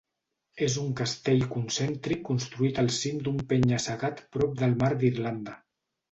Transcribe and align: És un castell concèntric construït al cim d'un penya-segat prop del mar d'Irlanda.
És 0.67 0.75
un 0.83 0.87
castell 0.99 1.43
concèntric 1.55 2.23
construït 2.29 2.79
al 2.83 2.89
cim 2.95 3.19
d'un 3.27 3.37
penya-segat 3.51 4.23
prop 4.37 4.57
del 4.63 4.73
mar 4.85 4.91
d'Irlanda. 5.05 5.55